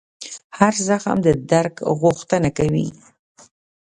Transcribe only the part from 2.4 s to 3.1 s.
کوي.